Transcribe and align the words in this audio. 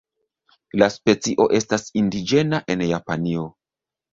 La 0.81 0.87
specio 0.93 1.45
estas 1.59 1.85
indiĝena 2.03 2.63
en 2.77 2.85
Japanio. 2.93 3.45